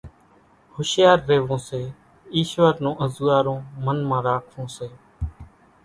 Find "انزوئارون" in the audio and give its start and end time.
3.03-3.61